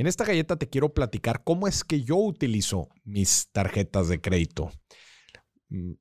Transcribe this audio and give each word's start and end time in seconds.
En 0.00 0.06
esta 0.06 0.24
galleta 0.24 0.56
te 0.56 0.70
quiero 0.70 0.94
platicar 0.94 1.44
cómo 1.44 1.68
es 1.68 1.84
que 1.84 2.02
yo 2.02 2.16
utilizo 2.16 2.88
mis 3.04 3.50
tarjetas 3.52 4.08
de 4.08 4.18
crédito. 4.18 4.72
Mm, 5.68 5.92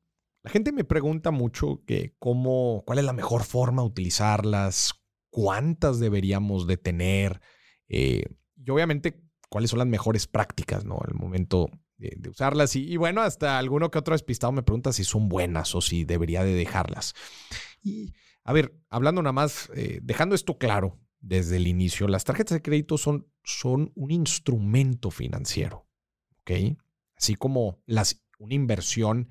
la 0.42 0.50
gente 0.50 0.72
me 0.72 0.86
pregunta 0.86 1.32
mucho 1.32 1.84
que 1.86 2.16
cómo, 2.18 2.82
cuál 2.86 3.00
es 3.00 3.04
la 3.04 3.12
mejor 3.12 3.44
forma 3.44 3.82
de 3.82 3.90
utilizarlas, 3.90 4.94
cuántas 5.30 6.00
deberíamos 6.00 6.66
de 6.66 6.78
tener 6.78 7.42
eh, 7.90 8.24
y 8.56 8.70
obviamente 8.70 9.22
cuáles 9.50 9.70
son 9.70 9.80
las 9.80 9.88
mejores 9.90 10.28
prácticas, 10.28 10.86
¿no? 10.86 11.00
Al 11.06 11.14
momento 11.14 11.70
de, 11.98 12.30
usarlas. 12.30 12.78
Y, 12.78 12.96
bueno, 12.96 13.20
hasta 13.20 13.58
alguno 13.58 13.92
que 13.92 14.00
otro 14.00 14.14
despistado 14.14 14.54
me 14.54 14.64
pregunta 14.64 14.94
si 14.94 15.04
son 15.04 15.28
buenas 15.28 15.76
o 15.76 15.82
si 15.82 16.06
debería 16.06 16.46
de 16.46 16.54
dejarlas. 16.54 17.16
Y 17.84 18.14
a 18.46 18.54
ver, 18.54 18.80
hablando 18.88 19.22
nada 19.22 19.34
más, 19.34 19.70
eh, 19.76 20.00
dejando 20.02 20.36
esto 20.36 20.58
claro 20.58 20.98
desde 21.22 21.58
el 21.58 21.68
inicio, 21.68 22.08
las 22.08 22.24
tarjetas 22.24 22.56
de 22.56 22.62
crédito 22.62 22.98
son, 22.98 23.28
son 23.44 23.92
un 23.96 24.12
instrumento 24.12 25.12
financiero, 25.12 25.88
¿ok? 26.42 26.78
Así 27.16 27.36
como 27.36 27.82
las, 27.86 28.24
una 28.38 28.56
inversión 28.56 29.30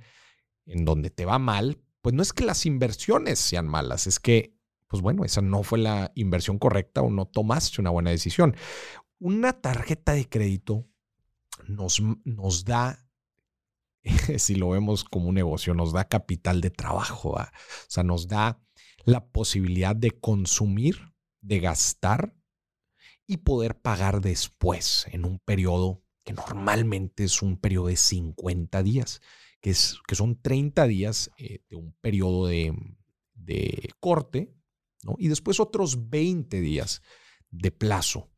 en 0.67 0.85
donde 0.85 1.11
te 1.11 1.25
va 1.25 1.39
mal, 1.39 1.83
pues 2.03 2.15
no 2.15 2.23
es 2.23 2.33
que 2.33 2.45
las 2.45 2.67
inversiones 2.67 3.39
sean 3.39 3.67
malas, 3.67 4.07
es 4.07 4.21
que, 4.21 4.55
pues 4.87 5.03
bueno, 5.03 5.25
esa 5.25 5.41
no 5.41 5.63
fue 5.63 5.79
la 5.79 6.13
inversión 6.15 6.59
correcta 6.59 7.03
o 7.03 7.11
no 7.11 7.27
tomaste 7.27 7.81
una 7.81 7.91
buena 7.91 8.11
decisión. 8.11 8.55
Una 9.19 9.53
tarjeta 9.55 10.13
de 10.13 10.29
crédito 10.29 10.87
nos, 11.67 12.03
nos 12.25 12.65
da, 12.65 13.07
si 14.37 14.55
lo 14.55 14.71
vemos 14.71 15.05
como 15.05 15.29
un 15.29 15.35
negocio, 15.35 15.75
nos 15.75 15.93
da 15.93 16.09
capital 16.09 16.61
de 16.61 16.71
trabajo, 16.71 17.31
o 17.31 17.47
sea, 17.89 18.05
nos 18.05 18.29
da 18.29 18.61
la 19.05 19.27
posibilidad 19.27 19.97
de 19.97 20.13
consumir, 20.13 21.13
de 21.41 21.61
gastar 21.61 22.35
y 23.27 23.39
poder 23.39 23.81
pagar 23.81 24.21
después 24.21 25.07
en 25.13 25.25
un 25.25 25.39
periodo 25.39 26.03
que 26.25 26.33
normalmente 26.33 27.25
es 27.25 27.43
un 27.43 27.59
periodo 27.59 27.87
de 27.87 27.97
50 27.97 28.83
días, 28.83 29.21
que, 29.61 29.71
es, 29.71 29.99
que 30.07 30.15
son 30.15 30.41
30 30.41 30.87
días 30.87 31.31
eh, 31.39 31.61
de 31.69 31.77
un 31.77 31.95
periodo 32.01 32.47
de, 32.47 32.75
de 33.35 33.91
corte, 34.01 34.55
¿no? 35.05 35.15
y 35.19 35.29
después 35.29 35.61
otros 35.61 36.11
20 36.11 36.61
días 36.61 37.03
de 37.51 37.71
plazo. 37.71 38.31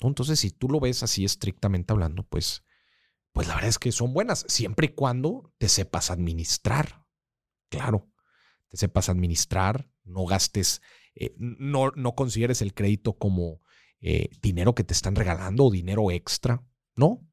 Entonces, 0.00 0.40
si 0.40 0.50
tú 0.50 0.68
lo 0.68 0.80
ves 0.80 1.02
así 1.02 1.24
estrictamente 1.24 1.92
hablando, 1.92 2.24
pues, 2.24 2.62
pues 3.32 3.48
la 3.48 3.54
verdad 3.54 3.70
es 3.70 3.78
que 3.78 3.92
son 3.92 4.12
buenas, 4.12 4.44
siempre 4.48 4.86
y 4.86 4.94
cuando 4.94 5.52
te 5.58 5.68
sepas 5.68 6.10
administrar. 6.10 7.04
Claro, 7.68 8.12
te 8.68 8.76
sepas 8.76 9.08
administrar, 9.08 9.90
no 10.04 10.24
gastes, 10.24 10.82
eh, 11.14 11.34
no, 11.38 11.90
no 11.92 12.14
consideres 12.14 12.62
el 12.62 12.74
crédito 12.74 13.14
como 13.14 13.60
eh, 14.00 14.28
dinero 14.42 14.74
que 14.74 14.84
te 14.84 14.92
están 14.92 15.14
regalando 15.14 15.64
o 15.64 15.70
dinero 15.70 16.10
extra. 16.10 16.62
No. 16.96 17.26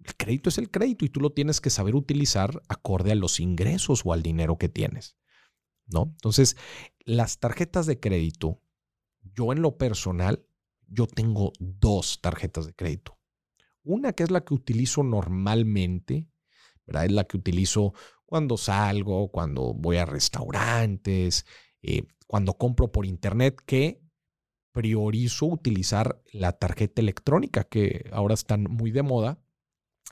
El 0.00 0.16
crédito 0.16 0.48
es 0.48 0.58
el 0.58 0.70
crédito 0.70 1.04
y 1.04 1.10
tú 1.10 1.20
lo 1.20 1.30
tienes 1.30 1.60
que 1.60 1.70
saber 1.70 1.94
utilizar 1.94 2.62
acorde 2.68 3.12
a 3.12 3.16
los 3.16 3.40
ingresos 3.40 4.02
o 4.04 4.12
al 4.12 4.22
dinero 4.22 4.58
que 4.58 4.68
tienes. 4.68 5.16
¿No? 5.86 6.02
Entonces, 6.04 6.56
las 7.00 7.38
tarjetas 7.38 7.86
de 7.86 7.98
crédito, 7.98 8.62
yo 9.34 9.52
en 9.52 9.62
lo 9.62 9.78
personal, 9.78 10.46
yo 10.86 11.06
tengo 11.06 11.52
dos 11.58 12.20
tarjetas 12.20 12.66
de 12.66 12.74
crédito. 12.74 13.18
Una 13.82 14.12
que 14.12 14.22
es 14.22 14.30
la 14.30 14.42
que 14.44 14.54
utilizo 14.54 15.02
normalmente, 15.02 16.28
¿verdad? 16.86 17.06
Es 17.06 17.12
la 17.12 17.24
que 17.24 17.38
utilizo 17.38 17.94
cuando 18.26 18.58
salgo, 18.58 19.30
cuando 19.30 19.72
voy 19.72 19.96
a 19.96 20.04
restaurantes, 20.04 21.46
eh, 21.80 22.06
cuando 22.28 22.54
compro 22.54 22.92
por 22.92 23.06
internet, 23.06 23.60
que 23.66 24.00
priorizo 24.72 25.46
utilizar 25.46 26.22
la 26.30 26.52
tarjeta 26.52 27.02
electrónica, 27.02 27.64
que 27.64 28.08
ahora 28.12 28.34
están 28.34 28.64
muy 28.64 28.92
de 28.92 29.02
moda, 29.02 29.40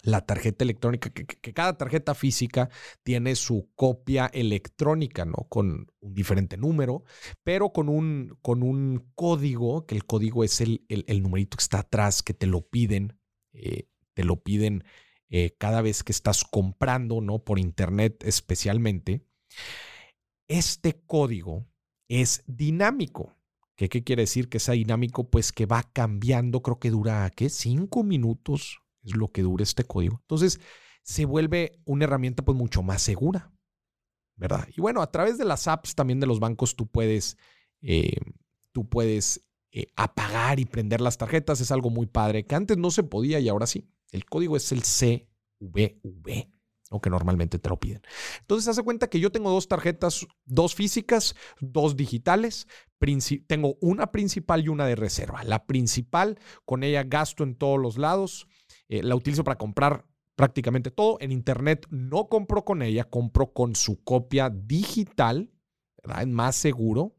la 0.02 0.24
tarjeta 0.24 0.64
electrónica, 0.64 1.10
que, 1.10 1.26
cada 1.52 1.76
tarjeta 1.76 2.14
física 2.14 2.70
tiene 3.02 3.34
su 3.36 3.70
copia 3.74 4.26
electrónica, 4.26 5.24
¿no? 5.24 5.46
Con 5.48 5.92
un 6.00 6.14
diferente 6.14 6.56
número, 6.56 7.04
pero 7.44 7.72
con 7.72 7.88
un, 7.88 8.36
con 8.42 8.62
un 8.62 9.10
código, 9.14 9.86
que 9.86 9.94
el 9.94 10.04
código 10.04 10.42
es 10.42 10.60
el, 10.60 10.84
el, 10.88 11.22
numerito 11.22 11.56
que 11.56 11.62
está 11.62 11.80
atrás, 11.80 12.22
que 12.22 12.34
te 12.34 12.46
lo 12.46 12.62
piden, 12.62 13.18
eh, 13.52 13.88
te 14.14 14.24
lo 14.24 14.42
piden 14.42 14.84
eh, 15.28 15.54
cada 15.58 15.82
vez 15.82 16.02
que 16.02 16.12
estás 16.12 16.44
comprando, 16.44 17.20
¿no? 17.20 17.40
Por 17.40 17.58
internet 17.58 18.22
especialmente. 18.24 19.26
Este 20.48 21.02
código 21.06 21.66
es 22.08 22.42
dinámico. 22.46 23.36
¿Qué, 23.76 23.88
¿Qué 23.88 24.04
quiere 24.04 24.22
decir 24.22 24.48
que 24.48 24.58
sea 24.58 24.74
dinámico? 24.74 25.28
Pues 25.28 25.52
que 25.52 25.66
va 25.66 25.82
cambiando, 25.82 26.62
creo 26.62 26.78
que 26.78 26.90
dura, 26.90 27.30
¿qué? 27.30 27.50
Cinco 27.50 28.02
minutos 28.02 28.78
es 29.04 29.14
lo 29.14 29.30
que 29.30 29.42
dura 29.42 29.62
este 29.62 29.84
código. 29.84 30.18
Entonces, 30.22 30.60
se 31.02 31.24
vuelve 31.24 31.80
una 31.84 32.04
herramienta 32.04 32.44
pues 32.44 32.58
mucho 32.58 32.82
más 32.82 33.00
segura, 33.00 33.52
¿verdad? 34.34 34.66
Y 34.76 34.80
bueno, 34.80 35.02
a 35.02 35.10
través 35.10 35.38
de 35.38 35.44
las 35.44 35.68
apps 35.68 35.94
también 35.94 36.18
de 36.20 36.26
los 36.26 36.40
bancos 36.40 36.74
tú 36.74 36.88
puedes, 36.88 37.36
eh, 37.80 38.16
tú 38.72 38.88
puedes 38.88 39.46
eh, 39.70 39.86
apagar 39.94 40.58
y 40.58 40.64
prender 40.64 41.00
las 41.00 41.16
tarjetas. 41.16 41.60
Es 41.60 41.70
algo 41.70 41.90
muy 41.90 42.06
padre 42.06 42.44
que 42.44 42.54
antes 42.54 42.76
no 42.76 42.90
se 42.90 43.04
podía 43.04 43.38
y 43.38 43.48
ahora 43.48 43.66
sí. 43.66 43.88
El 44.10 44.24
código 44.24 44.56
es 44.56 44.72
el 44.72 44.82
CVV, 44.82 46.50
o 46.90 47.00
que 47.00 47.10
normalmente 47.10 47.58
te 47.58 47.68
lo 47.68 47.78
piden. 47.78 48.02
Entonces, 48.40 48.68
hace 48.68 48.82
cuenta 48.82 49.08
que 49.08 49.20
yo 49.20 49.30
tengo 49.32 49.50
dos 49.50 49.68
tarjetas, 49.68 50.26
dos 50.44 50.74
físicas, 50.74 51.34
dos 51.60 51.96
digitales. 51.96 52.68
tengo 53.46 53.76
una 53.80 54.12
principal 54.12 54.64
y 54.64 54.68
una 54.68 54.86
de 54.86 54.96
reserva. 54.96 55.42
La 55.44 55.66
principal, 55.66 56.38
con 56.64 56.82
ella 56.82 57.02
gasto 57.02 57.44
en 57.44 57.56
todos 57.56 57.80
los 57.80 57.98
lados. 57.98 58.46
Eh, 58.88 59.02
la 59.02 59.16
utilizo 59.16 59.44
para 59.44 59.58
comprar 59.58 60.06
prácticamente 60.36 60.90
todo. 60.90 61.18
En 61.20 61.32
Internet 61.32 61.86
no 61.90 62.28
compro 62.28 62.64
con 62.64 62.82
ella, 62.82 63.04
compro 63.04 63.52
con 63.52 63.74
su 63.74 64.02
copia 64.04 64.50
digital. 64.50 65.50
Es 66.20 66.26
más 66.28 66.56
seguro. 66.56 67.16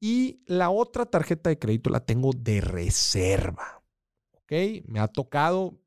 Y 0.00 0.42
la 0.46 0.70
otra 0.70 1.06
tarjeta 1.06 1.50
de 1.50 1.58
crédito 1.58 1.90
la 1.90 2.00
tengo 2.00 2.30
de 2.34 2.60
reserva. 2.60 3.84
¿Ok? 4.32 4.52
Me 4.86 4.98
ha 4.98 5.08
tocado, 5.08 5.78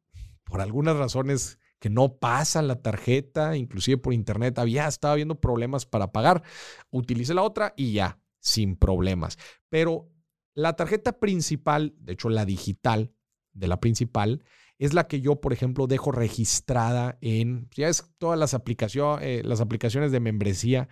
por 0.45 0.61
algunas 0.61 0.95
razones 0.95 1.59
que 1.85 1.91
no 1.91 2.17
pasa 2.17 2.63
la 2.63 2.81
tarjeta, 2.81 3.55
inclusive 3.55 3.99
por 3.99 4.11
internet, 4.11 4.57
había, 4.57 4.87
estaba 4.87 5.13
viendo 5.13 5.39
problemas 5.39 5.85
para 5.85 6.11
pagar. 6.11 6.41
Utilicé 6.89 7.35
la 7.35 7.43
otra 7.43 7.75
y 7.77 7.93
ya, 7.93 8.19
sin 8.39 8.75
problemas. 8.75 9.37
Pero 9.69 10.11
la 10.55 10.75
tarjeta 10.75 11.19
principal, 11.19 11.93
de 11.99 12.13
hecho 12.13 12.29
la 12.29 12.43
digital 12.43 13.13
de 13.53 13.67
la 13.67 13.79
principal, 13.79 14.43
es 14.79 14.95
la 14.95 15.05
que 15.05 15.21
yo, 15.21 15.39
por 15.39 15.53
ejemplo, 15.53 15.85
dejo 15.85 16.11
registrada 16.11 17.19
en, 17.21 17.69
ya 17.75 17.87
es 17.87 18.03
todas 18.17 18.39
las, 18.39 18.55
aplicaciones, 18.55 19.23
eh, 19.23 19.41
las 19.45 19.61
aplicaciones 19.61 20.11
de 20.11 20.19
membresía 20.21 20.89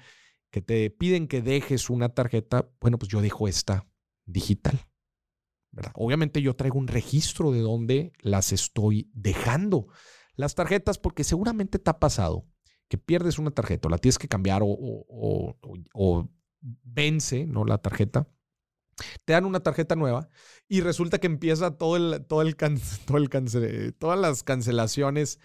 que 0.52 0.62
te 0.62 0.92
piden 0.92 1.28
que 1.28 1.42
dejes 1.42 1.90
una 1.90 2.10
tarjeta, 2.10 2.70
bueno, 2.80 3.00
pues 3.00 3.10
yo 3.10 3.20
dejo 3.20 3.48
esta 3.48 3.88
digital. 4.28 4.80
¿verdad? 5.72 5.92
Obviamente 5.96 6.40
yo 6.44 6.56
traigo 6.56 6.78
un 6.78 6.88
registro 6.88 7.52
de 7.52 7.62
dónde 7.62 8.14
las 8.22 8.52
estoy 8.52 9.10
dejando. 9.12 9.88
Las 10.36 10.56
tarjetas, 10.56 10.98
porque 10.98 11.24
seguramente 11.24 11.80
te 11.80 11.90
ha 11.90 12.00
pasado 12.00 12.46
que 12.88 12.98
pierdes 12.98 13.40
una 13.40 13.52
tarjeta 13.52 13.88
o 13.88 13.92
la 13.92 13.98
tienes 13.98 14.18
que 14.18 14.28
cambiar 14.28 14.62
o, 14.64 16.30
vence 16.62 17.46
¿no? 17.46 17.66
la 17.66 17.78
tarjeta 17.78 18.28
te 19.26 19.34
dan 19.34 19.46
una 19.46 19.62
tarjeta 19.62 19.96
nueva 19.96 20.30
y 20.68 20.82
resulta 20.82 21.18
que 21.18 21.28
empieza 21.28 21.78
todo 21.78 21.98
el, 21.98 22.26
todo 22.26 22.42
el, 22.42 22.56
todo 23.06 23.18
el 23.18 23.96
todas 23.98 24.20
las 24.20 24.44
cancelaciones 24.44 25.40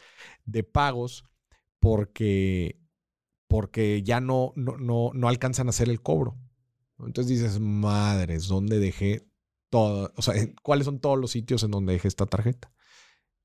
de 0.45 0.65
pagos 0.65 1.25
porque, 1.81 2.81
porque 3.47 4.03
ya 4.03 4.21
no, 4.21 4.53
no, 4.57 4.77
no, 4.77 5.11
no 5.15 5.29
alcanzan 5.29 5.69
a 5.69 5.71
hacer 5.71 5.89
el 5.89 6.03
cobro. 6.03 6.37
Entonces 6.99 7.29
dices, 7.29 7.61
madres, 7.61 8.49
¿dónde 8.49 8.81
dejé 8.81 9.29
todo? 9.71 10.13
O 10.17 10.23
sea, 10.23 10.35
¿cuáles 10.63 10.87
son 10.87 11.01
todos 11.01 11.19
los 11.19 11.31
sitios 11.31 11.63
en 11.63 11.71
donde 11.71 11.93
dejé 11.93 12.09
esta 12.09 12.27
tarjeta? 12.27 12.73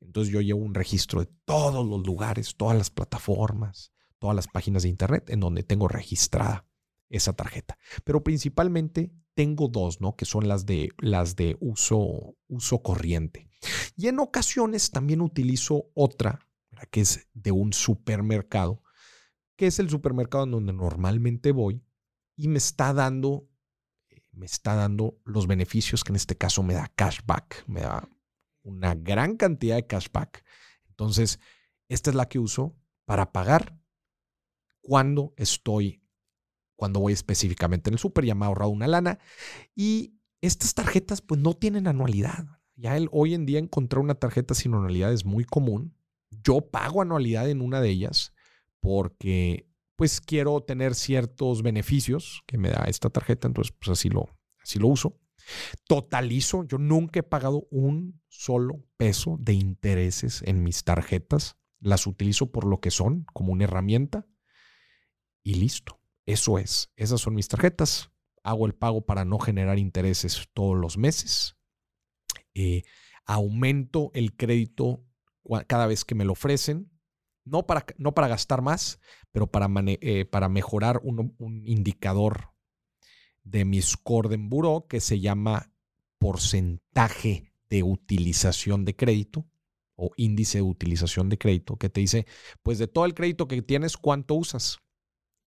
Entonces 0.06 0.34
yo 0.34 0.42
llevo 0.42 0.60
un 0.60 0.74
registro 0.74 1.22
de 1.22 1.30
todos 1.46 1.86
los 1.86 2.06
lugares, 2.06 2.56
todas 2.56 2.78
las 2.78 2.90
plataformas, 2.90 3.92
todas 4.20 4.36
las 4.36 4.48
páginas 4.48 4.84
de 4.84 4.90
internet 4.90 5.30
en 5.30 5.40
donde 5.40 5.64
tengo 5.64 5.88
registrada 5.88 6.66
esa 7.10 7.34
tarjeta. 7.34 7.78
Pero 8.04 8.24
principalmente 8.24 9.12
tengo 9.34 9.68
dos, 9.68 10.02
¿no? 10.02 10.16
Que 10.16 10.26
son 10.26 10.48
las 10.48 10.66
de, 10.66 10.90
las 11.00 11.36
de 11.36 11.58
uso, 11.60 12.36
uso 12.48 12.82
corriente. 12.82 13.50
Y 13.96 14.08
en 14.08 14.20
ocasiones 14.20 14.92
también 14.92 15.22
utilizo 15.22 15.90
otra, 15.94 16.48
que 16.92 17.02
es 17.02 17.28
de 17.34 17.52
un 17.52 17.74
supermercado, 17.74 18.82
que 19.56 19.68
es 19.68 19.80
el 19.80 19.90
supermercado 19.90 20.44
en 20.46 20.52
donde 20.52 20.74
normalmente 20.74 21.52
voy 21.52 21.84
y 22.36 22.48
me 22.48 22.58
está 22.58 22.94
dando, 22.94 23.48
me 24.32 24.46
está 24.46 24.76
dando 24.76 25.20
los 25.24 25.48
beneficios 25.48 26.04
que 26.04 26.12
en 26.12 26.18
este 26.18 26.38
caso 26.38 26.64
me 26.64 26.74
da 26.74 26.92
cashback, 26.96 27.64
me 27.68 27.82
da 27.82 28.10
una 28.64 28.96
gran 28.96 29.38
cantidad 29.38 29.76
de 29.76 29.88
cashback. 29.88 30.44
Entonces, 30.90 31.40
esta 31.90 32.10
es 32.10 32.16
la 32.16 32.28
que 32.28 32.40
uso 32.40 32.76
para 33.06 33.32
pagar 33.32 33.78
cuando 34.82 35.34
estoy 35.38 36.04
cuando 36.76 37.00
voy 37.00 37.14
específicamente 37.14 37.90
en 37.90 37.94
el 37.94 38.00
súper, 38.00 38.26
ya 38.26 38.36
me 38.36 38.44
ha 38.44 38.50
ahorrado 38.50 38.72
una 38.72 38.88
lana. 38.88 39.18
Y 39.74 40.16
estas 40.42 40.74
tarjetas 40.74 41.22
pues 41.22 41.40
no 41.40 41.54
tienen 41.54 41.88
anualidad. 41.88 42.46
Ya 42.76 42.98
el, 42.98 43.08
hoy 43.14 43.34
en 43.34 43.46
día 43.46 43.60
encontrar 43.60 44.02
una 44.02 44.16
tarjeta 44.16 44.54
sin 44.54 44.74
anualidad 44.74 45.14
es 45.14 45.24
muy 45.24 45.46
común. 45.46 45.96
Yo 46.44 46.60
pago 46.60 47.02
anualidad 47.02 47.50
en 47.50 47.62
una 47.62 47.80
de 47.80 47.90
ellas 47.90 48.34
porque 48.82 49.70
pues 49.96 50.20
quiero 50.20 50.60
tener 50.62 50.96
ciertos 50.96 51.62
beneficios 51.62 52.44
que 52.48 52.58
me 52.58 52.70
da 52.70 52.84
esta 52.88 53.10
tarjeta, 53.10 53.48
entonces 53.48 53.74
pues 53.80 53.98
así 53.98 54.10
lo, 54.10 54.28
así 54.62 54.78
lo 54.78 54.88
uso. 54.90 55.18
Totalizo, 55.88 56.64
yo 56.66 56.78
nunca 56.78 57.20
he 57.20 57.24
pagado 57.24 57.68
un 57.72 58.22
solo 58.28 58.84
peso 58.98 59.38
de 59.40 59.54
intereses 59.54 60.42
en 60.46 60.64
mis 60.64 60.84
tarjetas. 60.84 61.58
Las 61.80 62.08
utilizo 62.08 62.52
por 62.52 62.66
lo 62.66 62.80
que 62.80 62.92
son, 62.92 63.26
como 63.34 63.52
una 63.52 63.66
herramienta. 63.66 64.26
Y 65.44 65.56
listo. 65.56 66.00
Eso 66.26 66.58
es. 66.58 66.92
Esas 66.96 67.22
son 67.22 67.36
mis 67.36 67.48
tarjetas. 67.48 68.12
Hago 68.44 68.66
el 68.66 68.74
pago 68.74 69.06
para 69.06 69.26
no 69.26 69.40
generar 69.40 69.78
intereses 69.78 70.48
todos 70.54 70.78
los 70.78 70.98
meses. 70.98 71.58
Eh, 72.54 72.84
aumento 73.26 74.12
el 74.14 74.36
crédito 74.36 75.06
cada 75.68 75.88
vez 75.88 76.06
que 76.06 76.16
me 76.16 76.26
lo 76.26 76.34
ofrecen. 76.34 76.90
No 77.46 77.66
para, 77.66 77.86
no 77.98 78.14
para 78.14 78.30
gastar 78.30 78.62
más, 78.62 79.00
pero 79.34 79.48
para, 79.48 79.70
eh, 79.86 80.26
para 80.26 80.48
mejorar 80.48 81.02
un, 81.04 81.36
un 81.38 81.68
indicador 81.68 82.53
de 83.44 83.66
mi 83.66 83.82
score 83.82 84.30
de 84.30 84.38
Buró 84.38 84.88
que 84.88 85.00
se 85.00 85.20
llama 85.20 85.72
porcentaje 86.18 87.54
de 87.70 87.84
utilización 87.84 88.86
de 88.86 88.96
crédito 88.96 89.46
o 89.96 90.12
índice 90.18 90.60
de 90.60 90.64
utilización 90.64 91.30
de 91.30 91.38
crédito, 91.38 91.78
que 91.78 91.90
te 91.90 92.02
dice, 92.02 92.26
pues 92.62 92.80
de 92.80 92.88
todo 92.88 93.06
el 93.06 93.14
crédito 93.14 93.48
que 93.48 93.62
tienes, 93.62 93.98
¿cuánto 93.98 94.36
usas? 94.36 94.80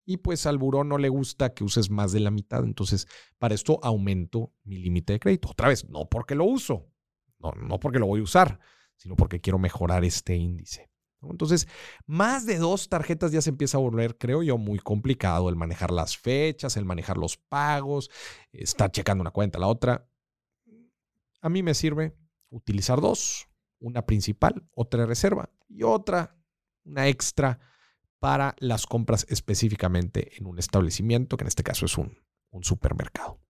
Y 0.05 0.17
pues 0.17 0.45
al 0.45 0.57
buró 0.57 0.83
no 0.83 0.97
le 0.97 1.09
gusta 1.09 1.53
que 1.53 1.63
uses 1.63 1.89
más 1.89 2.11
de 2.11 2.19
la 2.19 2.29
mitad. 2.29 2.63
Entonces, 2.63 3.07
para 3.39 3.55
esto 3.55 3.79
aumento 3.81 4.53
mi 4.63 4.77
límite 4.77 5.13
de 5.13 5.19
crédito. 5.19 5.49
Otra 5.49 5.69
vez, 5.69 5.89
no 5.89 6.07
porque 6.09 6.35
lo 6.35 6.45
uso, 6.45 6.91
no, 7.39 7.53
no 7.53 7.79
porque 7.79 7.99
lo 7.99 8.05
voy 8.05 8.19
a 8.19 8.23
usar, 8.23 8.59
sino 8.97 9.15
porque 9.15 9.41
quiero 9.41 9.57
mejorar 9.57 10.05
este 10.05 10.35
índice. 10.35 10.89
Entonces, 11.31 11.67
más 12.05 12.45
de 12.45 12.57
dos 12.57 12.89
tarjetas 12.89 13.31
ya 13.31 13.41
se 13.41 13.49
empieza 13.49 13.77
a 13.77 13.81
volver, 13.81 14.17
creo 14.17 14.43
yo, 14.43 14.57
muy 14.57 14.79
complicado 14.79 15.49
el 15.49 15.55
manejar 15.55 15.91
las 15.91 16.17
fechas, 16.17 16.77
el 16.77 16.85
manejar 16.85 17.17
los 17.17 17.37
pagos, 17.37 18.09
estar 18.51 18.91
checando 18.91 19.21
una 19.21 19.31
cuenta, 19.31 19.59
la 19.59 19.67
otra. 19.67 20.07
A 21.41 21.49
mí 21.49 21.63
me 21.63 21.73
sirve 21.73 22.15
utilizar 22.49 23.01
dos, 23.01 23.47
una 23.79 24.05
principal, 24.05 24.67
otra 24.73 25.05
reserva 25.05 25.49
y 25.67 25.83
otra, 25.83 26.35
una 26.83 27.07
extra 27.07 27.59
para 28.19 28.55
las 28.59 28.85
compras 28.85 29.25
específicamente 29.29 30.37
en 30.37 30.47
un 30.47 30.57
establecimiento, 30.57 31.37
que 31.37 31.43
en 31.43 31.49
este 31.49 31.63
caso 31.63 31.85
es 31.85 31.97
un 31.97 32.17
supermercado. 32.63 33.44